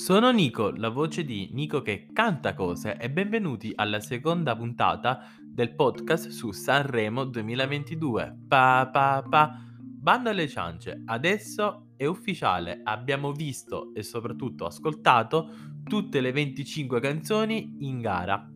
Sono 0.00 0.30
Nico, 0.30 0.70
la 0.70 0.88
voce 0.88 1.26
di 1.26 1.50
Nico 1.52 1.82
che 1.82 2.06
canta 2.10 2.54
cose 2.54 2.96
e 2.96 3.10
benvenuti 3.10 3.70
alla 3.74 4.00
seconda 4.00 4.56
puntata 4.56 5.26
del 5.38 5.74
podcast 5.74 6.28
su 6.30 6.52
Sanremo 6.52 7.24
2022. 7.24 8.38
Pa 8.48 8.88
pa 8.90 9.22
pa. 9.28 9.62
Bando 9.78 10.30
alle 10.30 10.48
ciance, 10.48 11.02
adesso 11.04 11.88
è 11.98 12.06
ufficiale, 12.06 12.80
abbiamo 12.82 13.32
visto 13.32 13.92
e 13.94 14.02
soprattutto 14.02 14.64
ascoltato 14.64 15.50
tutte 15.84 16.22
le 16.22 16.32
25 16.32 16.98
canzoni 16.98 17.76
in 17.80 18.00
gara. 18.00 18.50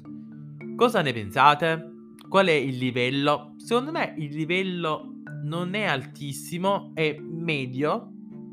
Cosa 0.74 1.02
ne 1.02 1.12
pensate? 1.12 1.90
Qual 2.26 2.46
è 2.46 2.52
il 2.52 2.78
livello? 2.78 3.52
Secondo 3.58 3.90
me 3.90 4.14
il 4.16 4.34
livello 4.34 5.20
non 5.42 5.74
è 5.74 5.84
altissimo, 5.84 6.92
è 6.94 7.14
medio 7.20 8.12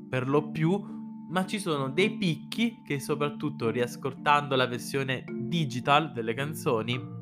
per 0.10 0.28
lo 0.28 0.52
più 0.52 1.00
ma 1.32 1.46
ci 1.46 1.60
sono 1.60 1.90
dei 1.90 2.18
picchi 2.18 2.82
che 2.86 3.00
soprattutto 3.00 3.70
riascoltando 3.70 4.56
la 4.56 4.68
versione 4.68 5.24
digital 5.32 6.12
delle 6.12 6.34
canzoni 6.34 7.20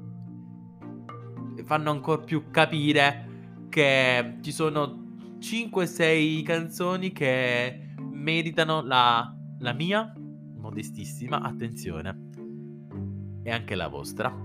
fanno 1.63 1.91
ancora 1.91 2.23
più 2.23 2.49
capire 2.49 3.67
che 3.69 4.37
ci 4.41 4.51
sono 4.51 5.17
5-6 5.39 6.43
canzoni 6.43 7.11
che 7.11 7.93
meritano 8.11 8.81
la, 8.81 9.31
la 9.59 9.73
mia 9.73 10.11
modestissima 10.57 11.41
attenzione 11.41 12.29
e 13.43 13.51
anche 13.51 13.75
la 13.75 13.87
vostra. 13.87 14.35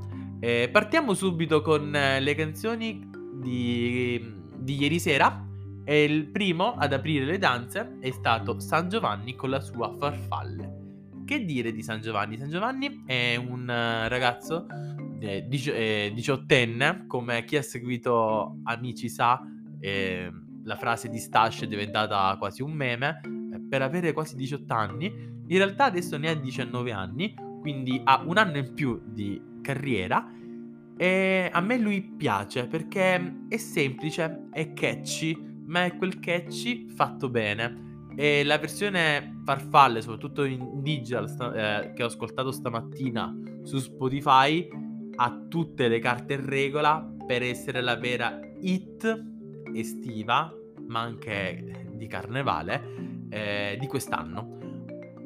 Eh, 0.40 0.68
partiamo 0.70 1.14
subito 1.14 1.62
con 1.62 1.90
le 1.90 2.34
canzoni 2.34 3.08
di, 3.40 4.22
di 4.58 4.76
ieri 4.76 5.00
sera 5.00 5.52
e 5.84 6.04
il 6.04 6.26
primo 6.28 6.74
ad 6.74 6.92
aprire 6.92 7.24
le 7.24 7.38
danze 7.38 7.98
è 8.00 8.10
stato 8.10 8.58
San 8.58 8.88
Giovanni 8.88 9.34
con 9.34 9.50
la 9.50 9.60
sua 9.60 9.94
farfalle. 9.96 10.82
Che 11.24 11.44
dire 11.44 11.72
di 11.72 11.82
San 11.82 12.00
Giovanni? 12.00 12.36
San 12.36 12.50
Giovanni 12.50 13.04
è 13.06 13.36
un 13.36 13.68
eh, 13.68 14.08
ragazzo 14.08 14.66
eh, 15.20 15.46
eh, 15.50 16.12
diciottenne, 16.14 17.04
come 17.06 17.44
chi 17.44 17.56
ha 17.56 17.62
seguito 17.62 18.58
Amici 18.64 19.08
sa, 19.08 19.40
eh, 19.80 20.30
la 20.64 20.76
frase 20.76 21.08
di 21.08 21.18
Stash 21.18 21.62
è 21.62 21.66
diventata 21.66 22.34
quasi 22.38 22.62
un 22.62 22.72
meme, 22.72 23.20
per 23.68 23.82
avere 23.82 24.12
quasi 24.12 24.36
18 24.36 24.74
anni, 24.74 25.06
in 25.06 25.56
realtà 25.56 25.84
adesso 25.84 26.16
ne 26.16 26.28
ha 26.28 26.34
19 26.34 26.92
anni, 26.92 27.34
quindi 27.60 28.00
ha 28.04 28.22
un 28.24 28.36
anno 28.36 28.58
in 28.58 28.74
più 28.74 29.00
di 29.04 29.40
carriera 29.62 30.30
e 30.96 31.50
a 31.52 31.60
me 31.60 31.78
lui 31.78 32.02
piace 32.02 32.66
perché 32.66 33.46
è 33.48 33.56
semplice, 33.56 34.48
è 34.52 34.72
catchy, 34.72 35.53
ma 35.66 35.84
è 35.84 35.96
quel 35.96 36.18
catchy 36.18 36.88
fatto 36.88 37.28
bene. 37.28 37.82
E 38.16 38.44
la 38.44 38.58
versione 38.58 39.40
farfalle, 39.44 40.00
soprattutto 40.00 40.44
in 40.44 40.82
digital, 40.82 41.28
sta- 41.28 41.82
eh, 41.82 41.92
che 41.92 42.02
ho 42.02 42.06
ascoltato 42.06 42.52
stamattina 42.52 43.36
su 43.62 43.78
Spotify, 43.78 44.68
ha 45.16 45.46
tutte 45.48 45.88
le 45.88 45.98
carte 45.98 46.34
in 46.34 46.46
regola 46.46 47.04
per 47.26 47.42
essere 47.42 47.80
la 47.80 47.96
vera 47.96 48.38
hit 48.60 49.24
estiva, 49.72 50.52
ma 50.86 51.00
anche 51.00 51.88
di 51.92 52.06
carnevale, 52.06 53.26
eh, 53.30 53.76
di 53.78 53.86
quest'anno. 53.86 54.58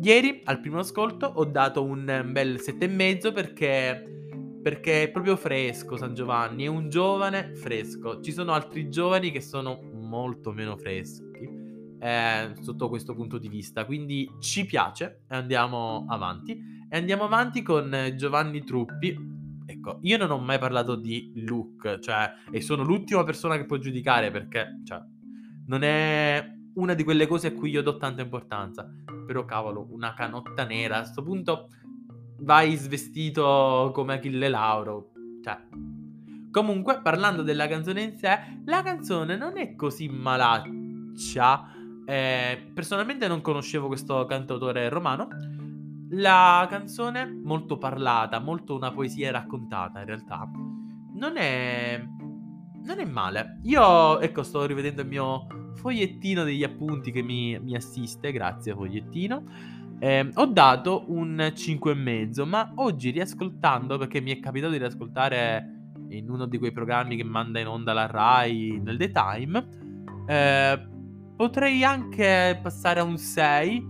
Ieri, 0.00 0.42
al 0.44 0.60
primo 0.60 0.78
ascolto, 0.78 1.26
ho 1.26 1.44
dato 1.44 1.82
un 1.82 2.04
bel 2.30 2.58
7,5 2.60 3.32
perché 3.32 4.08
perché 4.60 5.04
è 5.04 5.10
proprio 5.10 5.36
fresco 5.36 5.96
San 5.96 6.14
Giovanni, 6.14 6.64
è 6.64 6.66
un 6.66 6.88
giovane 6.88 7.54
fresco. 7.54 8.20
Ci 8.20 8.32
sono 8.32 8.52
altri 8.52 8.90
giovani 8.90 9.30
che 9.30 9.40
sono 9.40 9.80
molto 10.08 10.52
meno 10.52 10.76
freschi 10.76 11.68
eh, 12.00 12.52
sotto 12.60 12.88
questo 12.88 13.14
punto 13.14 13.38
di 13.38 13.48
vista, 13.48 13.84
quindi 13.84 14.30
ci 14.40 14.64
piace 14.64 15.24
e 15.28 15.34
andiamo 15.34 16.06
avanti. 16.08 16.76
E 16.90 16.96
andiamo 16.96 17.24
avanti 17.24 17.62
con 17.62 18.14
Giovanni 18.16 18.64
Truppi. 18.64 19.36
Ecco, 19.66 19.98
io 20.02 20.16
non 20.16 20.30
ho 20.30 20.38
mai 20.38 20.58
parlato 20.58 20.94
di 20.94 21.32
look, 21.44 21.98
cioè, 21.98 22.32
e 22.50 22.60
sono 22.62 22.82
l'ultima 22.82 23.24
persona 23.24 23.56
che 23.56 23.66
può 23.66 23.76
giudicare 23.76 24.30
perché, 24.30 24.80
cioè, 24.84 25.02
non 25.66 25.82
è 25.82 26.42
una 26.74 26.94
di 26.94 27.04
quelle 27.04 27.26
cose 27.26 27.48
a 27.48 27.52
cui 27.52 27.70
io 27.70 27.82
do 27.82 27.98
tanta 27.98 28.22
importanza. 28.22 28.88
Però, 29.26 29.44
cavolo, 29.44 29.88
una 29.90 30.14
canotta 30.14 30.64
nera, 30.64 30.96
a 30.96 31.00
questo 31.00 31.22
punto 31.22 31.68
vai 32.40 32.76
svestito 32.76 33.90
come 33.92 34.14
Achille 34.14 34.48
Lauro. 34.48 35.10
Cioè, 35.42 35.58
comunque, 36.50 37.00
parlando 37.02 37.42
della 37.42 37.66
canzone 37.66 38.02
in 38.02 38.16
sé, 38.16 38.60
la 38.64 38.82
canzone 38.82 39.36
non 39.36 39.56
è 39.58 39.74
così 39.74 40.08
malaccia. 40.08 41.72
Eh, 42.04 42.70
personalmente 42.72 43.28
non 43.28 43.40
conoscevo 43.40 43.86
questo 43.86 44.24
cantautore 44.26 44.88
romano. 44.88 45.28
La 46.10 46.66
canzone, 46.70 47.26
molto 47.26 47.76
parlata, 47.76 48.38
molto 48.38 48.74
una 48.74 48.92
poesia 48.92 49.30
raccontata 49.30 50.00
in 50.00 50.06
realtà, 50.06 50.50
non 51.14 51.36
è... 51.36 52.02
non 52.82 52.98
è 52.98 53.04
male. 53.04 53.60
Io, 53.64 54.18
ecco, 54.20 54.42
sto 54.42 54.64
rivedendo 54.64 55.02
il 55.02 55.08
mio 55.08 55.46
fogliettino 55.74 56.44
degli 56.44 56.64
appunti 56.64 57.12
che 57.12 57.22
mi, 57.22 57.58
mi 57.60 57.76
assiste, 57.76 58.32
grazie 58.32 58.74
fogliettino. 58.74 59.76
Eh, 60.00 60.30
ho 60.32 60.46
dato 60.46 61.04
un 61.08 61.36
5,5, 61.54 62.44
ma 62.46 62.72
oggi 62.76 63.10
riascoltando, 63.10 63.98
perché 63.98 64.20
mi 64.20 64.30
è 64.30 64.40
capitato 64.40 64.72
di 64.72 64.78
riascoltare 64.78 65.77
in 66.10 66.30
uno 66.30 66.46
di 66.46 66.58
quei 66.58 66.72
programmi 66.72 67.16
che 67.16 67.24
manda 67.24 67.60
in 67.60 67.66
onda 67.66 67.92
la 67.92 68.06
Rai 68.06 68.80
nel 68.82 68.96
daytime, 68.96 69.68
eh, 70.26 70.88
potrei 71.36 71.84
anche 71.84 72.58
passare 72.62 73.00
a 73.00 73.04
un 73.04 73.16
6, 73.16 73.86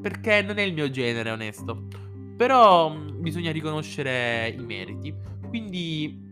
perché 0.00 0.42
non 0.42 0.58
è 0.58 0.62
il 0.62 0.74
mio 0.74 0.90
genere, 0.90 1.30
onesto. 1.30 1.86
Però 2.36 2.90
mm, 2.90 3.20
bisogna 3.20 3.50
riconoscere 3.52 4.48
i 4.48 4.62
meriti. 4.62 5.14
Quindi 5.48 6.26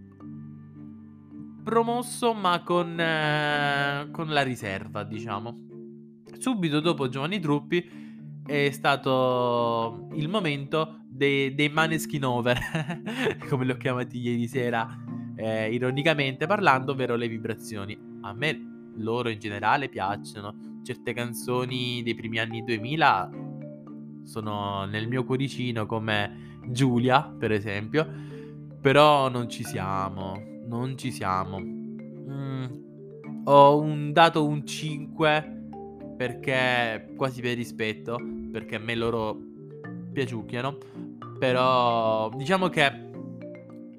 promosso, 1.64 2.32
ma 2.32 2.62
con, 2.62 2.98
eh, 2.98 4.08
con 4.12 4.28
la 4.28 4.42
riserva, 4.42 5.02
diciamo. 5.02 5.64
Subito 6.38 6.80
dopo 6.80 7.08
Giovanni 7.08 7.40
Truppi 7.40 8.04
è 8.46 8.70
stato 8.70 10.06
il 10.12 10.28
momento 10.28 11.05
dei, 11.16 11.54
dei 11.54 11.68
Maneskin 11.68 12.24
Over, 12.24 12.58
come 13.48 13.64
li 13.64 13.70
ho 13.70 13.76
chiamati 13.76 14.18
ieri 14.18 14.46
sera, 14.46 14.86
eh, 15.34 15.72
ironicamente 15.72 16.46
parlando, 16.46 16.92
ovvero 16.92 17.16
le 17.16 17.28
vibrazioni. 17.28 17.98
A 18.22 18.32
me 18.32 18.90
loro 18.96 19.28
in 19.28 19.38
generale 19.38 19.88
piacciono. 19.88 20.80
Certe 20.82 21.12
canzoni 21.12 22.02
dei 22.02 22.14
primi 22.14 22.38
anni 22.38 22.62
2000 22.62 23.30
sono 24.22 24.84
nel 24.84 25.08
mio 25.08 25.24
cuoricino 25.24 25.86
come 25.86 26.58
Giulia, 26.68 27.22
per 27.22 27.52
esempio, 27.52 28.06
però 28.80 29.28
non 29.28 29.48
ci 29.48 29.64
siamo, 29.64 30.40
non 30.66 30.96
ci 30.98 31.10
siamo. 31.10 31.58
Mm, 31.60 32.64
ho 33.44 33.80
un, 33.80 34.12
dato 34.12 34.44
un 34.44 34.66
5 34.66 35.54
perché 36.16 37.12
quasi 37.16 37.40
per 37.40 37.56
rispetto, 37.56 38.18
perché 38.50 38.76
a 38.76 38.80
me 38.80 38.94
loro 38.94 39.38
piaciucchiano, 40.12 40.78
però 41.38 42.30
diciamo 42.36 42.68
che 42.68 43.10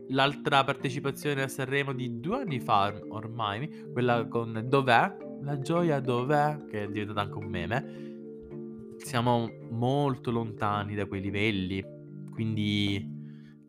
l'altra 0.09 0.63
partecipazione 0.63 1.43
a 1.43 1.47
Sanremo 1.47 1.93
di 1.93 2.19
due 2.19 2.41
anni 2.41 2.59
fa 2.59 2.93
ormai, 3.09 3.89
quella 3.91 4.27
con 4.27 4.63
Dov'è? 4.67 5.25
La 5.41 5.59
gioia 5.59 5.99
dov'è? 5.99 6.65
Che 6.69 6.83
è 6.83 6.87
diventata 6.87 7.21
anche 7.21 7.37
un 7.37 7.45
meme. 7.45 8.95
Siamo 8.97 9.49
molto 9.69 10.31
lontani 10.31 10.95
da 10.95 11.05
quei 11.05 11.21
livelli, 11.21 11.83
quindi... 12.31 13.15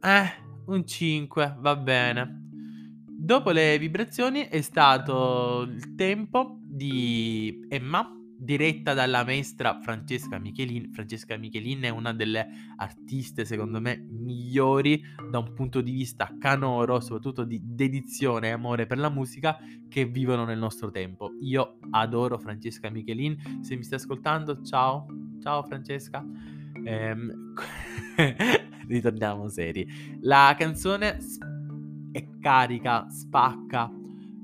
Eh, 0.00 0.46
un 0.66 0.86
5, 0.86 1.56
va 1.58 1.76
bene. 1.76 2.46
Dopo 3.06 3.50
le 3.50 3.78
vibrazioni 3.78 4.42
è 4.42 4.60
stato 4.60 5.62
il 5.62 5.94
tempo 5.94 6.58
di 6.60 7.66
Emma 7.68 8.17
diretta 8.38 8.94
dalla 8.94 9.24
maestra 9.24 9.80
Francesca 9.80 10.38
Michelin. 10.38 10.92
Francesca 10.92 11.36
Michelin 11.36 11.82
è 11.82 11.88
una 11.88 12.12
delle 12.12 12.48
artiste, 12.76 13.44
secondo 13.44 13.80
me, 13.80 14.06
migliori 14.08 15.02
da 15.30 15.38
un 15.38 15.52
punto 15.52 15.80
di 15.80 15.90
vista 15.90 16.34
canoro, 16.38 17.00
soprattutto 17.00 17.44
di 17.44 17.60
dedizione 17.62 18.48
e 18.48 18.52
amore 18.52 18.86
per 18.86 18.98
la 18.98 19.10
musica, 19.10 19.58
che 19.88 20.04
vivono 20.04 20.44
nel 20.44 20.58
nostro 20.58 20.90
tempo. 20.90 21.32
Io 21.40 21.78
adoro 21.90 22.38
Francesca 22.38 22.88
Michelin. 22.90 23.60
Se 23.62 23.76
mi 23.76 23.82
stai 23.82 23.98
ascoltando, 23.98 24.62
ciao, 24.62 25.06
ciao 25.40 25.64
Francesca. 25.64 26.24
Ehm, 26.84 27.54
ritorniamo 28.86 29.48
seri. 29.48 30.18
La 30.20 30.54
canzone 30.56 31.18
è 32.12 32.28
carica, 32.40 33.08
spacca 33.10 33.97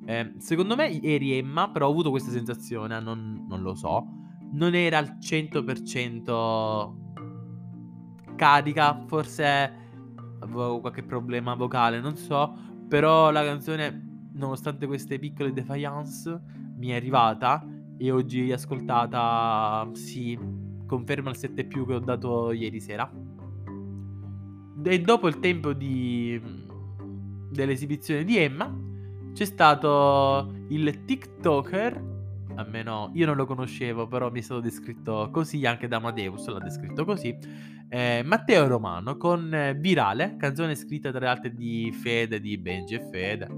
eh, 0.07 0.35
secondo 0.39 0.77
me 0.77 1.01
eri 1.03 1.33
Emma, 1.33 1.71
però 1.71 1.87
ho 1.87 1.91
avuto 1.91 2.11
questa 2.11 2.31
sensazione, 2.31 3.01
non, 3.01 3.47
non 3.49 3.63
lo 3.63 3.75
so. 3.75 4.07
Non 4.53 4.75
era 4.75 4.99
al 4.99 5.17
100% 5.19 7.03
carica, 8.37 9.05
forse 9.07 9.73
avevo 10.41 10.81
qualche 10.81 11.03
problema 11.03 11.55
vocale, 11.55 12.01
non 12.01 12.17
so. 12.17 12.55
Però 12.89 13.31
la 13.31 13.43
canzone, 13.45 14.29
nonostante 14.35 14.87
queste 14.87 15.19
piccole 15.19 15.53
defiance, 15.53 16.41
mi 16.77 16.89
è 16.89 16.97
arrivata 16.97 17.67
e 17.97 18.11
oggi 18.11 18.53
ascoltata, 18.53 19.89
sì, 19.93 20.39
conferma 20.87 21.31
il 21.31 21.37
7 21.37 21.65
più 21.65 21.87
che 21.87 21.95
ho 21.95 22.01
dato 22.01 22.53
ieri 22.53 22.81
sera. 22.81 23.11
E 24.87 25.01
dopo 25.01 25.29
il 25.29 25.39
tempo 25.41 25.73
di... 25.73 26.39
dell'esibizione 27.51 28.25
di 28.25 28.37
Emma, 28.37 28.71
c'è 29.35 29.45
stato 29.45 30.55
il 30.69 31.05
TikToker. 31.05 32.13
A 32.57 32.65
me 32.65 32.83
no, 32.85 33.11
io 33.15 33.27
non 33.27 33.35
lo 33.35 33.47
conoscevo, 33.47 34.07
però 34.07 34.31
mi 34.31 34.39
è 34.39 34.43
stato 34.43 34.61
descritto 34.61 35.29
così, 35.33 35.67
anche 35.67 35.89
da 35.89 35.97
Amadeus 35.97 36.47
l'ha 36.47 36.61
descritto 36.61 37.05
così. 37.05 37.37
Eh, 37.89 38.23
Matteo 38.25 38.69
Romano 38.69 39.17
con 39.17 39.53
eh, 39.53 39.75
Virale, 39.75 40.37
canzone 40.39 40.77
scritta 40.77 41.11
tra 41.11 41.19
le 41.19 41.27
altre 41.27 41.53
di 41.53 41.91
Fede, 41.93 42.41
di 42.41 42.57
Benji 42.57 42.95
e 42.95 43.09
Fede. 43.11 43.49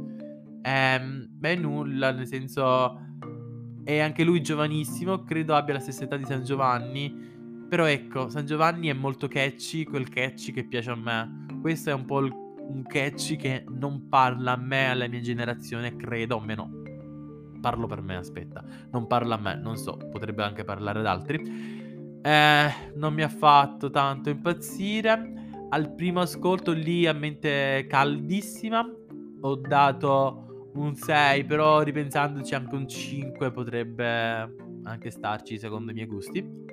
Eh, 0.63 1.01
beh, 1.29 1.57
nulla, 1.57 2.11
nel 2.11 2.27
senso 2.27 2.99
è 3.85 3.99
anche 3.99 4.25
lui 4.25 4.41
giovanissimo, 4.43 5.25
credo 5.25 5.55
abbia 5.55 5.75
la 5.75 5.81
stessa 5.81 6.05
età 6.05 6.17
di 6.17 6.25
San 6.25 6.43
Giovanni. 6.43 7.35
Però 7.69 7.85
ecco, 7.85 8.31
San 8.31 8.47
Giovanni 8.47 8.89
è 8.89 8.95
molto 8.95 9.29
catchy, 9.29 9.85
quel 9.85 10.09
catchy 10.09 10.53
che 10.53 10.65
piace 10.65 10.91
a 10.91 10.97
me. 10.97 11.45
Questo 11.61 11.91
è 11.91 11.93
un 11.93 12.05
po' 12.07 12.21
il, 12.21 12.33
un 12.69 12.83
catchy 12.85 13.37
che 13.37 13.65
non 13.69 14.09
parla 14.09 14.53
a 14.53 14.57
me, 14.57 14.91
alla 14.91 15.09
mia 15.09 15.21
generazione, 15.21 15.97
credo, 15.97 16.37
o 16.37 16.41
meno. 16.41 16.83
Parlo 17.61 17.87
per 17.87 18.01
me, 18.01 18.17
aspetta. 18.17 18.65
Non 18.91 19.07
parla 19.07 19.37
a 19.37 19.39
me, 19.39 19.57
non 19.57 19.77
so, 19.77 19.97
potrebbe 19.97 20.43
anche 20.43 20.65
parlare 20.65 21.01
ad 21.01 21.07
altri. 21.07 22.21
Eh, 22.23 22.71
non 22.95 23.15
mi 23.15 23.23
ha 23.23 23.29
fatto 23.29 23.91
tanto 23.91 24.31
impazzire. 24.31 25.33
Al 25.69 25.95
primo 25.95 26.21
ascolto 26.21 26.73
lì 26.73 27.07
a 27.07 27.13
mente 27.13 27.87
caldissima 27.89 28.89
ho 29.41 29.55
dato 29.57 30.71
un 30.75 30.95
6, 30.95 31.45
però 31.45 31.81
ripensandoci 31.81 32.55
anche 32.55 32.75
un 32.75 32.89
5 32.89 33.51
potrebbe 33.51 34.55
anche 34.85 35.11
starci 35.11 35.59
secondo 35.59 35.91
i 35.91 35.95
miei 35.95 36.07
gusti. 36.07 36.65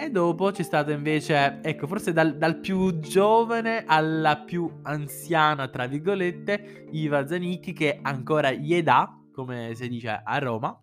E 0.00 0.10
dopo 0.10 0.52
c'è 0.52 0.62
stato 0.62 0.92
invece, 0.92 1.58
ecco, 1.60 1.88
forse 1.88 2.12
dal, 2.12 2.36
dal, 2.36 2.60
più 2.60 3.00
giovane 3.00 3.82
alla 3.84 4.36
più 4.36 4.78
anziana, 4.82 5.66
tra 5.66 5.88
virgolette, 5.88 6.86
Iva 6.92 7.26
Zanicchi, 7.26 7.72
che 7.72 7.98
ancora 8.00 8.52
gli 8.52 8.80
dà, 8.80 9.12
come 9.32 9.74
si 9.74 9.88
dice 9.88 10.22
a 10.22 10.38
Roma. 10.38 10.80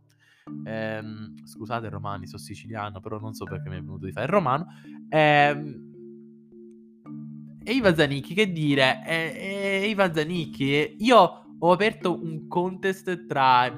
Ehm, 0.66 1.34
scusate 1.46 1.88
romani, 1.88 2.28
sono 2.28 2.42
siciliano, 2.42 3.00
però 3.00 3.18
non 3.18 3.34
so 3.34 3.46
perché 3.46 3.70
mi 3.70 3.78
è 3.78 3.80
venuto 3.80 4.06
di 4.06 4.12
fare 4.12 4.26
il 4.26 4.32
romano. 4.32 4.66
Ehm, 5.08 5.94
e 7.64 7.72
Iva 7.72 7.96
Zanicchi, 7.96 8.34
che 8.34 8.52
dire? 8.52 9.02
E, 9.08 9.82
e 9.82 9.88
Iva 9.88 10.14
Zanicchi, 10.14 10.98
io 11.00 11.46
ho 11.58 11.72
aperto 11.72 12.22
un 12.22 12.48
contest 12.50 13.26
tra 13.26 13.72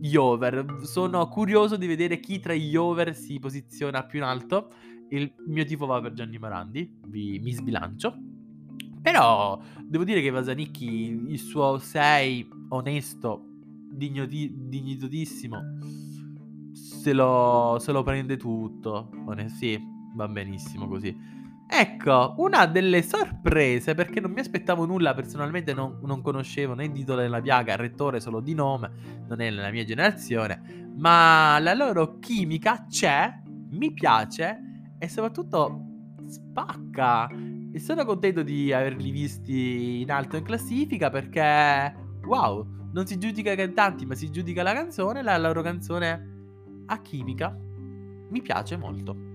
gli 0.00 0.16
over. 0.16 0.80
Sono 0.82 1.28
curioso 1.28 1.76
di 1.76 1.86
vedere 1.86 2.20
chi 2.20 2.40
tra 2.40 2.54
gli 2.54 2.74
over 2.74 3.14
si 3.14 3.38
posiziona 3.38 4.04
più 4.04 4.18
in 4.18 4.24
alto. 4.24 4.72
Il 5.10 5.32
mio 5.46 5.64
tifo 5.64 5.86
va 5.86 6.00
per 6.00 6.12
Gianni 6.14 6.38
Morandi, 6.38 6.98
vi, 7.06 7.38
mi 7.38 7.52
sbilancio. 7.52 8.16
Però 9.02 9.60
devo 9.82 10.04
dire 10.04 10.22
che 10.22 10.30
Vasanicchi, 10.30 11.26
il 11.28 11.38
suo 11.38 11.78
6 11.78 12.48
onesto, 12.68 13.44
dignitosissimo, 13.90 15.58
se 16.72 17.12
lo, 17.12 17.76
se 17.80 17.92
lo 17.92 18.02
prende 18.02 18.36
tutto. 18.36 19.10
Sì, 19.58 19.78
va 20.14 20.28
benissimo 20.28 20.86
così. 20.86 21.14
Ecco, 21.72 22.34
una 22.38 22.66
delle 22.66 23.00
sorprese, 23.00 23.94
perché 23.94 24.18
non 24.18 24.32
mi 24.32 24.40
aspettavo 24.40 24.86
nulla, 24.86 25.14
personalmente 25.14 25.72
non, 25.72 26.00
non 26.02 26.20
conoscevo 26.20 26.74
né 26.74 26.90
Dito 26.90 27.14
nella 27.14 27.40
piaga, 27.40 27.74
il 27.74 27.78
rettore 27.78 28.18
solo 28.18 28.40
di 28.40 28.54
nome, 28.54 28.90
non 29.28 29.40
è 29.40 29.48
nella 29.50 29.70
mia 29.70 29.84
generazione, 29.84 30.90
ma 30.96 31.60
la 31.60 31.72
loro 31.74 32.18
chimica 32.18 32.86
c'è, 32.88 33.32
mi 33.70 33.92
piace 33.92 34.58
e 34.98 35.08
soprattutto 35.08 35.84
spacca. 36.26 37.28
E 37.72 37.78
sono 37.78 38.04
contento 38.04 38.42
di 38.42 38.72
averli 38.72 39.12
visti 39.12 40.00
in 40.00 40.10
alto 40.10 40.36
in 40.36 40.42
classifica 40.42 41.08
perché, 41.08 41.94
wow, 42.24 42.66
non 42.92 43.06
si 43.06 43.16
giudica 43.16 43.52
i 43.52 43.56
cantanti, 43.56 44.06
ma 44.06 44.16
si 44.16 44.28
giudica 44.30 44.64
la 44.64 44.72
canzone, 44.72 45.22
la 45.22 45.38
loro 45.38 45.62
canzone 45.62 46.84
ha 46.86 47.00
chimica. 47.00 47.56
Mi 48.28 48.42
piace 48.42 48.76
molto. 48.76 49.29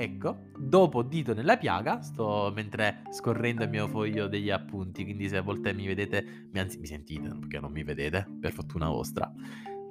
Ecco, 0.00 0.44
dopo 0.56 1.02
dito 1.02 1.34
nella 1.34 1.58
piaga, 1.58 2.00
sto 2.00 2.50
mentre 2.54 3.02
scorrendo 3.10 3.64
il 3.64 3.68
mio 3.68 3.86
foglio 3.86 4.28
degli 4.28 4.48
appunti, 4.48 5.04
quindi 5.04 5.28
se 5.28 5.36
a 5.36 5.42
volte 5.42 5.74
mi 5.74 5.86
vedete, 5.86 6.48
anzi 6.54 6.78
mi 6.78 6.86
sentite, 6.86 7.28
perché 7.38 7.60
non 7.60 7.70
mi 7.70 7.84
vedete, 7.84 8.26
per 8.40 8.50
fortuna 8.50 8.88
vostra. 8.88 9.30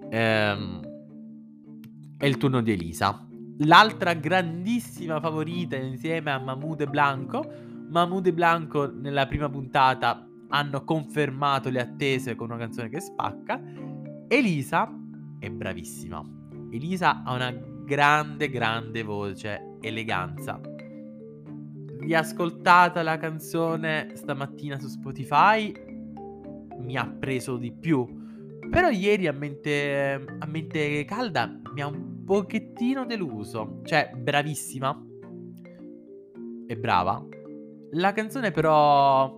Ehm, 0.09 0.81
è 2.17 2.25
il 2.25 2.38
turno 2.38 2.61
di 2.61 2.71
Elisa. 2.71 3.23
L'altra 3.59 4.15
grandissima 4.15 5.19
favorita 5.19 5.75
insieme 5.75 6.31
a 6.31 6.39
Mahmoud 6.39 6.81
e 6.81 6.88
Blanco. 6.88 7.47
Mahmoud 7.89 8.25
e 8.25 8.33
Blanco 8.33 8.91
nella 8.91 9.27
prima 9.27 9.47
puntata 9.47 10.27
hanno 10.47 10.83
confermato 10.85 11.69
le 11.69 11.81
attese 11.81 12.33
con 12.33 12.50
una 12.50 12.57
canzone 12.57 12.89
che 12.89 13.00
spacca. 13.00 13.61
Elisa 14.27 14.91
è 15.38 15.51
bravissima. 15.51 16.19
Elisa 16.71 17.21
ha 17.21 17.33
una 17.35 17.51
grande, 17.51 18.50
grande 18.50 19.03
voce 19.03 19.69
eleganza. 19.81 20.59
Riascoltata 21.99 23.03
la 23.03 23.17
canzone 23.17 24.11
stamattina 24.13 24.79
su 24.79 24.87
Spotify, 24.87 25.73
mi 26.77 26.97
ha 26.97 27.05
preso 27.07 27.57
di 27.57 27.71
più. 27.71 28.17
Però 28.69 28.89
ieri 28.89 29.27
a 29.27 29.33
mente, 29.33 30.25
a 30.39 30.45
mente 30.45 31.03
calda 31.05 31.59
mi 31.73 31.81
ha 31.81 31.87
un 31.87 32.23
pochettino 32.23 33.05
deluso. 33.05 33.81
Cioè, 33.83 34.11
bravissima. 34.15 35.05
E 36.67 36.77
brava. 36.77 37.25
La 37.91 38.11
canzone 38.13 38.51
però 38.51 39.33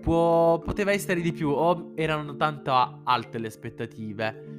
può, 0.00 0.58
poteva 0.58 0.90
essere 0.90 1.20
di 1.20 1.32
più 1.32 1.48
o 1.48 1.92
erano 1.94 2.36
tanto 2.36 2.72
alte 3.04 3.38
le 3.38 3.46
aspettative 3.46 4.51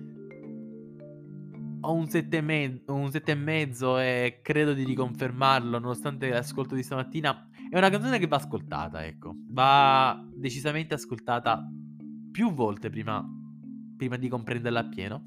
ho 1.86 1.94
un 1.94 2.06
7,5 2.06 4.00
e 4.00 4.40
credo 4.42 4.74
di 4.74 4.86
riconfermarlo, 4.86 5.80
nonostante 5.80 6.30
l'ascolto 6.30 6.76
di 6.76 6.84
stamattina. 6.84 7.50
È 7.70 7.78
una 7.78 7.90
canzone 7.90 8.20
che 8.20 8.28
va 8.28 8.38
ascoltata, 8.38 9.06
ecco. 9.06 9.36
Va 9.50 10.26
decisamente 10.34 10.94
ascoltata 10.94 11.68
più 12.32 12.54
volte 12.54 12.90
prima, 12.90 13.26
prima 13.98 14.16
di 14.16 14.30
comprenderla 14.30 14.80
appieno. 14.80 15.26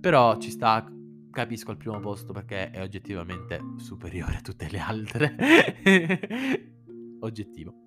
Però 0.00 0.36
ci 0.38 0.50
sta, 0.50 0.86
capisco 1.30 1.70
al 1.70 1.78
primo 1.78 1.98
posto 2.00 2.32
perché 2.32 2.70
è 2.70 2.82
oggettivamente 2.82 3.60
superiore 3.76 4.36
a 4.36 4.40
tutte 4.40 4.68
le 4.70 4.78
altre. 4.78 5.36
Oggettivo. 7.20 7.84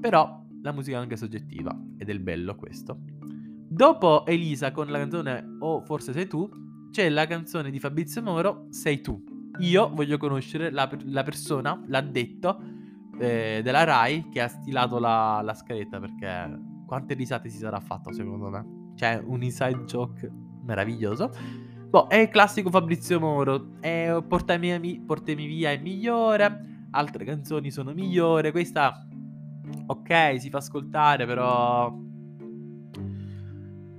Però 0.00 0.46
la 0.62 0.72
musica 0.72 0.98
è 0.98 1.00
anche 1.00 1.16
soggettiva 1.16 1.76
ed 1.98 2.08
è 2.08 2.12
il 2.12 2.20
bello 2.20 2.54
questo. 2.54 3.00
Dopo 3.72 4.26
Elisa 4.26 4.72
con 4.72 4.88
la 4.88 4.98
canzone 4.98 5.56
O 5.60 5.74
oh, 5.74 5.80
forse 5.82 6.12
sei 6.12 6.26
tu, 6.26 6.48
c'è 6.90 7.08
la 7.08 7.26
canzone 7.26 7.70
di 7.70 7.78
Fabrizio 7.78 8.22
Moro, 8.22 8.66
Sei 8.70 9.00
tu. 9.00 9.22
Io 9.58 9.90
voglio 9.92 10.16
conoscere 10.16 10.70
la, 10.70 10.88
la 11.04 11.22
persona, 11.22 11.82
l'addetto 11.86 12.60
eh, 13.18 13.60
della 13.62 13.84
RAI 13.84 14.28
che 14.30 14.40
ha 14.40 14.48
stilato 14.48 14.98
la, 14.98 15.40
la 15.42 15.54
scaletta 15.54 16.00
perché 16.00 16.58
quante 16.86 17.14
risate 17.14 17.48
si 17.48 17.58
sarà 17.58 17.78
fatto 17.80 18.12
secondo 18.12 18.48
me. 18.48 18.92
Cioè, 18.96 19.22
un 19.24 19.42
inside 19.42 19.84
joke 19.84 20.30
meraviglioso. 20.64 21.30
Boh, 21.88 22.06
è 22.06 22.16
il 22.16 22.28
classico 22.28 22.70
Fabrizio 22.70 23.20
Moro. 23.20 23.78
È 23.80 24.22
Portami, 24.26 25.02
Portami 25.04 25.46
via 25.46 25.70
è 25.70 25.78
migliore. 25.78 26.86
Altre 26.92 27.24
canzoni 27.24 27.70
sono 27.70 27.92
migliori. 27.92 28.50
Questa, 28.50 29.06
ok, 29.86 30.40
si 30.40 30.50
fa 30.50 30.58
ascoltare, 30.58 31.26
però. 31.26 31.96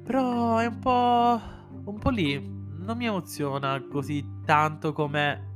Però 0.03 0.57
è 0.57 0.65
un 0.65 0.79
po'. 0.79 1.41
un 1.86 1.98
po' 2.00 2.10
lì 2.10 2.60
non 2.91 3.00
mi 3.00 3.05
emoziona 3.05 3.81
così 3.89 4.41
tanto 4.43 4.91
come 4.91 5.53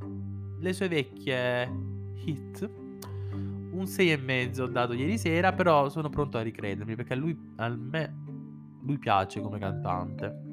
le 0.58 0.72
sue 0.72 0.88
vecchie 0.88 1.70
hit. 2.24 2.70
Un 3.72 3.84
6,5 3.84 4.62
ho 4.62 4.68
dato 4.68 4.94
ieri 4.94 5.18
sera, 5.18 5.52
però 5.52 5.90
sono 5.90 6.08
pronto 6.08 6.38
a 6.38 6.42
ricredermi 6.42 6.96
perché 6.96 7.14
lui, 7.14 7.38
a 7.58 7.68
me, 7.68 8.16
lui 8.84 8.98
piace 8.98 9.42
come 9.42 9.60
cantante. 9.60 10.44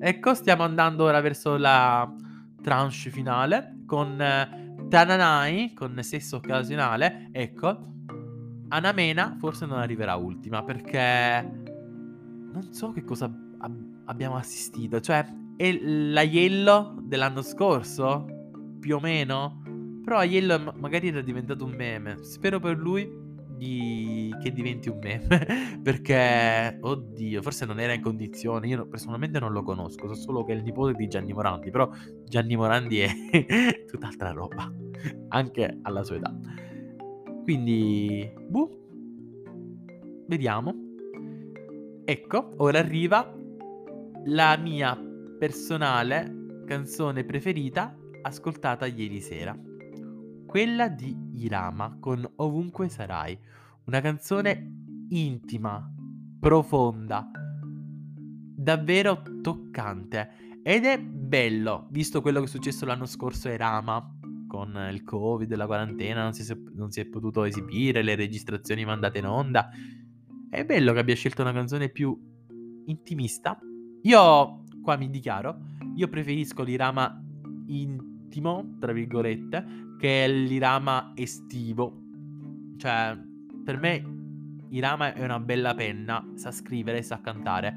Ecco, 0.00 0.34
stiamo 0.34 0.64
andando 0.64 1.04
ora 1.04 1.20
verso 1.20 1.56
la 1.56 2.12
tranche 2.60 3.10
finale 3.10 3.82
con 3.86 4.20
eh, 4.20 4.86
Tananai, 4.88 5.74
con 5.74 5.96
sesso 6.02 6.38
occasionale. 6.38 7.28
Ecco, 7.30 7.90
Anamena 8.70 9.36
forse 9.38 9.64
non 9.66 9.78
arriverà 9.78 10.16
ultima 10.16 10.64
perché 10.64 11.60
non 12.52 12.66
so 12.72 12.90
che 12.90 13.04
cosa 13.04 13.32
ab- 13.62 14.02
abbiamo 14.06 14.36
assistito. 14.36 15.00
Cioè, 15.00 15.24
è 15.56 15.72
la 15.80 16.22
Yellow 16.22 17.00
dell'anno 17.00 17.42
scorso? 17.42 18.26
Più 18.78 18.96
o 18.96 19.00
meno? 19.00 19.62
Però 20.04 20.22
Yellow 20.22 20.72
magari 20.76 21.08
era 21.08 21.20
diventato 21.20 21.64
un 21.64 21.74
meme. 21.74 22.22
Spero 22.22 22.60
per 22.60 22.76
lui 22.76 23.20
di... 23.56 24.34
che 24.42 24.52
diventi 24.52 24.88
un 24.88 24.98
meme 25.00 25.78
perché, 25.82 26.78
oddio, 26.80 27.40
forse 27.42 27.64
non 27.64 27.78
era 27.78 27.92
in 27.92 28.02
condizione, 28.02 28.66
io 28.66 28.86
personalmente 28.88 29.38
non 29.38 29.52
lo 29.52 29.62
conosco, 29.62 30.08
so 30.08 30.14
solo 30.14 30.44
che 30.44 30.52
è 30.52 30.56
il 30.56 30.64
nipote 30.64 30.94
di 30.94 31.06
Gianni 31.06 31.32
Morandi, 31.32 31.70
però 31.70 31.88
Gianni 32.24 32.56
Morandi 32.56 32.98
è 32.98 33.10
tutt'altra 33.86 34.32
roba, 34.32 34.70
anche 35.28 35.78
alla 35.82 36.02
sua 36.02 36.16
età. 36.16 36.34
Quindi, 37.44 38.28
buh, 38.48 40.24
vediamo. 40.26 40.74
Ecco, 42.04 42.54
ora 42.56 42.80
arriva 42.80 43.32
la 44.26 44.56
mia 44.56 44.96
personale 45.38 46.62
canzone 46.64 47.24
preferita 47.24 47.96
ascoltata 48.22 48.86
ieri 48.86 49.20
sera. 49.20 49.58
Quella 50.46 50.88
di 50.88 51.16
Irama 51.34 51.96
con 51.98 52.30
Ovunque 52.36 52.88
sarai. 52.88 53.36
Una 53.86 54.00
canzone 54.00 55.06
intima, 55.08 55.92
profonda, 56.38 57.30
davvero 58.54 59.22
toccante. 59.42 60.60
Ed 60.62 60.84
è 60.84 61.00
bello, 61.00 61.88
visto 61.90 62.20
quello 62.20 62.38
che 62.38 62.46
è 62.46 62.48
successo 62.48 62.86
l'anno 62.86 63.06
scorso 63.06 63.48
a 63.48 63.52
Irama, 63.52 64.18
con 64.46 64.88
il 64.92 65.02
covid, 65.02 65.52
la 65.54 65.66
quarantena, 65.66 66.22
non 66.22 66.32
si, 66.32 66.46
non 66.74 66.90
si 66.90 67.00
è 67.00 67.06
potuto 67.06 67.42
esibire, 67.44 68.02
le 68.02 68.14
registrazioni 68.14 68.84
mandate 68.84 69.18
in 69.18 69.26
onda. 69.26 69.70
È 70.48 70.64
bello 70.64 70.92
che 70.92 70.98
abbia 70.98 71.14
scelto 71.14 71.42
una 71.42 71.52
canzone 71.52 71.88
più 71.88 72.16
intimista. 72.84 73.58
Io, 74.02 74.64
qua 74.82 74.96
mi 74.96 75.10
dichiaro, 75.10 75.58
io 75.94 76.08
preferisco 76.08 76.64
l'Irama 76.64 77.22
intimo, 77.66 78.76
tra 78.80 78.92
virgolette, 78.92 79.96
che 79.98 80.26
l'Irama 80.28 81.12
estivo. 81.14 82.00
Cioè, 82.76 83.16
per 83.64 83.78
me 83.78 84.04
Irama 84.70 85.14
è 85.14 85.22
una 85.22 85.38
bella 85.38 85.74
penna, 85.74 86.32
sa 86.34 86.50
scrivere 86.50 86.98
e 86.98 87.02
sa 87.02 87.20
cantare. 87.20 87.76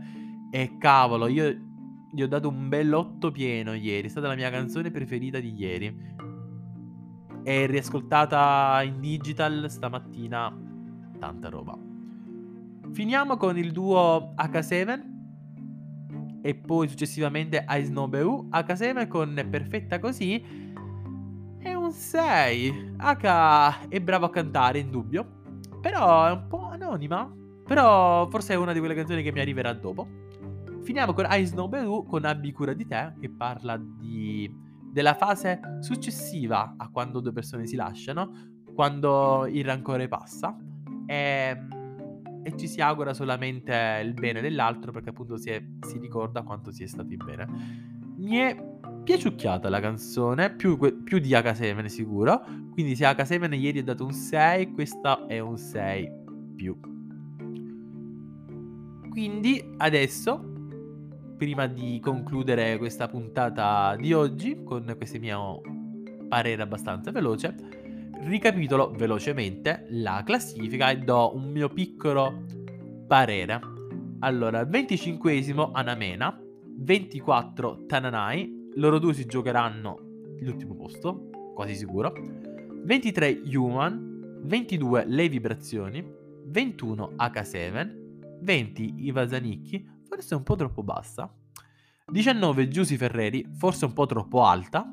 E 0.49 0.77
cavolo, 0.79 1.27
io 1.27 1.55
gli 2.11 2.23
ho 2.23 2.27
dato 2.27 2.49
un 2.49 2.69
bel 2.69 2.91
otto 2.93 3.29
pieno 3.29 3.73
ieri, 3.73 4.07
è 4.07 4.09
stata 4.09 4.27
la 4.27 4.35
mia 4.35 4.49
canzone 4.49 4.89
preferita 4.89 5.39
di 5.39 5.53
ieri. 5.53 6.13
È 7.43 7.67
riascoltata 7.67 8.81
in 8.83 8.99
digital 8.99 9.69
stamattina, 9.69 10.51
tanta 11.19 11.49
roba. 11.49 11.77
Finiamo 12.93 13.37
con 13.37 13.57
il 13.59 13.71
duo 13.71 14.33
H7 14.35 15.13
e 16.45 16.53
poi 16.53 16.87
successivamente 16.87 17.65
Ice 17.67 17.85
Snowbeu. 17.85 18.49
H7 18.51 19.07
con 19.07 19.47
Perfetta 19.49 19.97
Così 19.97 20.39
è 21.57 21.73
un 21.73 21.91
6. 21.91 22.93
H 22.97 23.87
è 23.89 23.99
bravo 23.99 24.25
a 24.25 24.29
cantare, 24.29 24.77
indubbio. 24.77 25.41
Però 25.81 26.27
è 26.27 26.31
un 26.31 26.45
po' 26.47 26.67
anonima. 26.69 27.33
Però 27.65 28.29
forse 28.29 28.53
è 28.53 28.57
una 28.57 28.73
di 28.73 28.79
quelle 28.79 28.93
canzoni 28.93 29.23
che 29.23 29.31
mi 29.31 29.39
arriverà 29.39 29.73
dopo. 29.73 30.07
Finiamo 30.83 31.13
con 31.13 31.25
Ice 31.31 31.47
Snowbeu 31.47 32.05
con 32.05 32.25
Abbi 32.25 32.51
cura 32.51 32.73
di 32.73 32.85
te, 32.85 33.13
che 33.19 33.31
parla 33.31 33.75
di, 33.75 34.47
della 34.91 35.15
fase 35.15 35.59
successiva 35.79 36.75
a 36.77 36.89
quando 36.89 37.21
due 37.21 37.31
persone 37.31 37.65
si 37.65 37.75
lasciano, 37.75 38.61
quando 38.75 39.47
il 39.47 39.65
rancore 39.65 40.07
passa. 40.07 40.55
E 41.07 41.15
ehm, 41.15 41.84
e 42.45 42.55
ci 42.55 42.67
si 42.67 42.79
augura 42.79 43.15
solamente 43.15 43.73
il 44.03 44.13
bene 44.13 44.39
dell'altro 44.39 44.91
perché 44.91 45.09
appunto 45.09 45.35
si, 45.35 45.49
è, 45.49 45.59
si 45.81 45.97
ricorda 45.97 46.43
quanto 46.43 46.71
si 46.71 46.83
è 46.83 46.85
stati 46.85 47.17
bene. 47.17 47.47
Mi 48.17 48.35
è 48.35 48.55
piaciucchiata 49.03 49.67
la 49.67 49.79
canzone, 49.79 50.53
più, 50.53 50.77
più 50.77 51.17
di 51.17 51.31
H7 51.31 51.85
sicuro, 51.85 52.43
quindi 52.71 52.95
se 52.95 53.03
H7 53.03 53.51
ieri 53.59 53.79
ha 53.79 53.83
dato 53.83 54.05
un 54.05 54.11
6, 54.11 54.73
questa 54.73 55.25
è 55.25 55.39
un 55.39 55.57
6 55.57 56.11
più. 56.55 56.79
Quindi 59.09 59.73
adesso, 59.77 60.39
prima 61.37 61.65
di 61.65 61.99
concludere 61.99 62.77
questa 62.77 63.07
puntata 63.07 63.95
di 63.95 64.13
oggi, 64.13 64.61
con 64.63 64.93
questo 64.95 65.17
mio 65.17 65.61
parere 66.27 66.61
abbastanza 66.61 67.09
veloce, 67.09 67.84
ricapitolo 68.25 68.91
velocemente 68.91 69.85
la 69.89 70.23
classifica 70.25 70.89
e 70.89 70.97
do 70.97 71.35
un 71.35 71.51
mio 71.51 71.69
piccolo 71.69 72.43
parere. 73.07 73.59
Allora, 74.19 74.63
25esimo 74.63 75.69
Anamena, 75.73 76.35
24 76.77 77.85
Tananai, 77.85 78.71
loro 78.75 78.97
due 78.97 79.13
si 79.13 79.25
giocheranno 79.25 79.97
l'ultimo 80.39 80.75
posto, 80.75 81.29
quasi 81.53 81.75
sicuro. 81.75 82.13
23 82.83 83.41
Human, 83.53 84.41
22 84.43 85.05
Le 85.07 85.29
Vibrazioni, 85.29 86.03
21 86.45 87.13
H7, 87.17 88.39
20 88.41 88.93
Ivasanicchi, 88.97 89.87
forse 90.07 90.35
un 90.35 90.43
po' 90.43 90.55
troppo 90.55 90.81
bassa. 90.81 91.31
19 92.07 92.67
Giusy 92.67 92.97
Ferreri, 92.97 93.47
forse 93.53 93.85
un 93.85 93.93
po' 93.93 94.05
troppo 94.07 94.43
alta. 94.43 94.85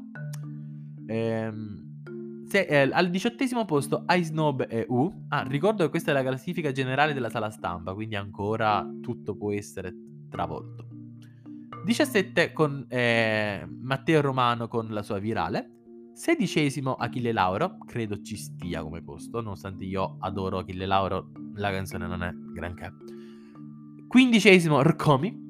Ehm, 1.06 1.91
se, 2.52 2.66
eh, 2.66 2.90
al 2.92 3.08
diciottesimo 3.08 3.64
posto 3.64 4.04
iSnob 4.10 4.66
e 4.68 4.84
U. 4.90 5.24
Ah, 5.28 5.42
ricordo 5.48 5.84
che 5.84 5.88
questa 5.88 6.10
è 6.10 6.14
la 6.14 6.20
classifica 6.22 6.70
generale 6.70 7.14
della 7.14 7.30
sala 7.30 7.48
stampa, 7.48 7.94
quindi 7.94 8.14
ancora 8.14 8.86
tutto 9.00 9.34
può 9.34 9.52
essere 9.52 9.94
travolto. 10.28 10.86
17 11.82 12.52
con 12.52 12.84
eh, 12.90 13.66
Matteo 13.66 14.20
Romano 14.20 14.68
con 14.68 14.88
la 14.90 15.02
sua 15.02 15.18
virale. 15.18 15.78
Sedicesimo 16.12 16.92
Achille 16.92 17.32
Lauro, 17.32 17.78
credo 17.86 18.20
ci 18.20 18.36
stia 18.36 18.82
come 18.82 19.02
posto, 19.02 19.40
nonostante 19.40 19.84
io 19.84 20.18
adoro 20.20 20.58
Achille 20.58 20.84
Lauro, 20.84 21.30
la 21.54 21.70
canzone 21.70 22.06
non 22.06 22.22
è 22.22 22.32
granché. 22.34 22.92
Quindicesimo 24.08 24.82
Rcomi, 24.82 25.41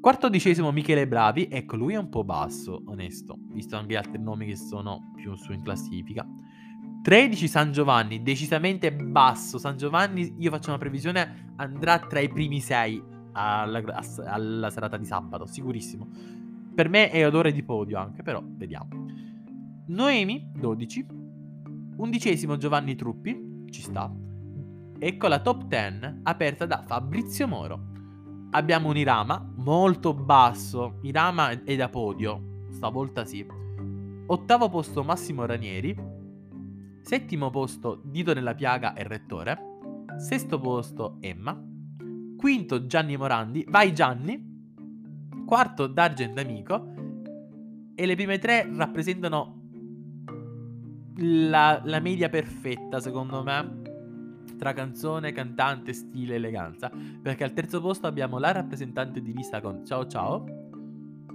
Quattordicesimo 0.00 0.72
Michele 0.72 1.06
Bravi, 1.06 1.48
ecco 1.50 1.76
lui 1.76 1.92
è 1.92 1.98
un 1.98 2.08
po' 2.08 2.24
basso, 2.24 2.82
onesto, 2.86 3.36
visto 3.52 3.76
anche 3.76 3.92
gli 3.92 3.96
altri 3.96 4.18
nomi 4.18 4.46
che 4.46 4.56
sono 4.56 5.12
più 5.14 5.34
su 5.34 5.52
in 5.52 5.62
classifica. 5.62 6.26
13 7.02 7.46
San 7.46 7.70
Giovanni, 7.70 8.22
decisamente 8.22 8.94
basso. 8.94 9.58
San 9.58 9.76
Giovanni, 9.76 10.36
io 10.38 10.50
faccio 10.50 10.70
una 10.70 10.78
previsione, 10.78 11.52
andrà 11.56 11.98
tra 11.98 12.18
i 12.18 12.30
primi 12.30 12.60
6 12.60 13.02
alla, 13.32 13.82
alla 14.24 14.70
serata 14.70 14.96
di 14.96 15.04
sabato, 15.04 15.44
sicurissimo. 15.44 16.08
Per 16.74 16.88
me 16.88 17.10
è 17.10 17.26
odore 17.26 17.52
di 17.52 17.62
podio 17.62 17.98
anche, 17.98 18.22
però 18.22 18.42
vediamo. 18.42 18.88
Noemi, 19.88 20.50
12. 20.56 21.06
Undicesimo 21.96 22.56
Giovanni 22.56 22.94
Truppi, 22.94 23.66
ci 23.68 23.82
sta. 23.82 24.10
Ecco 24.98 25.28
la 25.28 25.40
top 25.40 25.64
10 25.64 26.20
aperta 26.22 26.64
da 26.64 26.82
Fabrizio 26.86 27.46
Moro 27.46 27.98
abbiamo 28.50 28.88
un 28.88 28.96
Irama 28.96 29.52
molto 29.56 30.14
basso. 30.14 30.98
Irama 31.02 31.62
è 31.64 31.76
da 31.76 31.88
podio, 31.88 32.66
stavolta 32.70 33.24
sì. 33.24 33.46
Ottavo 34.26 34.68
posto 34.68 35.02
Massimo 35.02 35.44
Ranieri. 35.44 35.96
Settimo 37.02 37.50
posto 37.50 38.00
Dito 38.04 38.32
nella 38.34 38.54
piaga 38.54 38.94
e 38.94 39.02
Rettore. 39.02 39.58
Sesto 40.18 40.58
posto 40.58 41.16
Emma. 41.20 41.58
Quinto 42.36 42.86
Gianni 42.86 43.16
Morandi. 43.16 43.64
Vai 43.68 43.92
Gianni. 43.92 44.48
Quarto 45.44 45.86
D'Argent 45.86 46.38
Amico. 46.38 46.94
E 47.94 48.06
le 48.06 48.14
prime 48.14 48.38
tre 48.38 48.70
rappresentano 48.72 49.58
la, 51.16 51.80
la 51.84 52.00
media 52.00 52.28
perfetta, 52.28 53.00
secondo 53.00 53.42
me 53.42 53.79
tra 54.60 54.74
canzone, 54.74 55.32
cantante, 55.32 55.94
stile, 55.94 56.34
eleganza, 56.34 56.92
perché 57.22 57.44
al 57.44 57.54
terzo 57.54 57.80
posto 57.80 58.06
abbiamo 58.06 58.38
la 58.38 58.52
rappresentante 58.52 59.22
di 59.22 59.32
lista 59.32 59.62
con 59.62 59.86
Ciao 59.86 60.06
Ciao, 60.06 60.44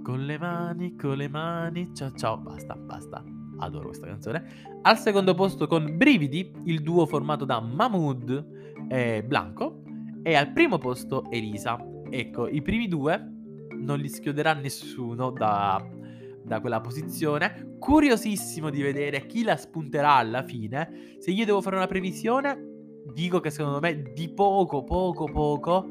con 0.00 0.24
le 0.24 0.38
mani, 0.38 0.94
con 0.94 1.16
le 1.16 1.28
mani, 1.28 1.92
ciao 1.92 2.12
ciao, 2.12 2.38
basta, 2.38 2.76
basta, 2.76 3.24
adoro 3.58 3.86
questa 3.86 4.06
canzone. 4.06 4.44
Al 4.82 4.96
secondo 4.98 5.34
posto 5.34 5.66
con 5.66 5.96
Brividi, 5.96 6.52
il 6.66 6.82
duo 6.82 7.04
formato 7.04 7.44
da 7.44 7.58
Mahmood 7.58 8.86
e 8.88 9.24
Blanco, 9.24 9.82
e 10.22 10.36
al 10.36 10.52
primo 10.52 10.78
posto 10.78 11.28
Elisa. 11.28 11.84
Ecco, 12.08 12.46
i 12.46 12.62
primi 12.62 12.86
due 12.86 13.32
non 13.72 13.98
li 13.98 14.08
schioderà 14.08 14.52
nessuno 14.52 15.30
da, 15.30 15.84
da 16.44 16.60
quella 16.60 16.80
posizione. 16.80 17.74
Curiosissimo 17.80 18.70
di 18.70 18.82
vedere 18.82 19.26
chi 19.26 19.42
la 19.42 19.56
spunterà 19.56 20.12
alla 20.12 20.44
fine. 20.44 21.16
Se 21.18 21.32
io 21.32 21.44
devo 21.44 21.60
fare 21.60 21.74
una 21.74 21.88
previsione, 21.88 22.74
dico 23.12 23.40
che 23.40 23.50
secondo 23.50 23.80
me 23.80 24.12
di 24.14 24.28
poco, 24.28 24.84
poco, 24.84 25.24
poco 25.26 25.86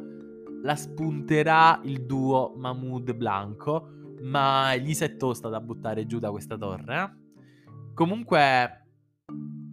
la 0.61 0.75
spunterà 0.75 1.79
il 1.83 2.05
duo 2.05 2.53
Mahmood 2.57 3.13
Blanco, 3.13 3.89
ma 4.21 4.75
gli 4.75 4.93
si 4.93 5.03
è 5.03 5.15
tosta 5.15 5.47
da 5.47 5.61
buttare 5.61 6.05
giù 6.05 6.19
da 6.19 6.31
questa 6.31 6.57
torre. 6.57 7.01
Eh? 7.01 7.23
Comunque 7.93 8.87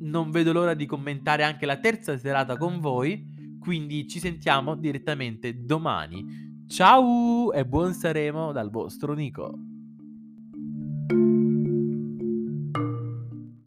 non 0.00 0.30
vedo 0.30 0.52
l'ora 0.52 0.74
di 0.74 0.86
commentare 0.86 1.44
anche 1.44 1.64
la 1.66 1.78
terza 1.78 2.16
serata 2.18 2.56
con 2.56 2.78
voi, 2.80 3.58
quindi 3.58 4.06
ci 4.06 4.18
sentiamo 4.18 4.74
direttamente 4.74 5.64
domani. 5.64 6.64
Ciao 6.66 7.52
e 7.52 7.64
buon 7.64 7.94
Saremo 7.94 8.52
dal 8.52 8.70
vostro 8.70 9.14
Nico. 9.14 9.71